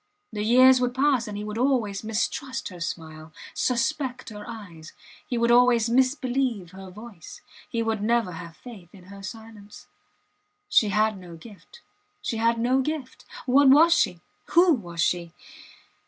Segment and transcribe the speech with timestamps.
[0.33, 4.93] The years would pass and he would always mistrust her smile, suspect her eyes;
[5.27, 9.85] he would always misbelieve her voice, he would never have faith in her silence.
[10.67, 11.81] She had no gift
[12.19, 13.25] she had no gift!
[13.45, 14.19] What was she?
[14.53, 15.33] Who was she?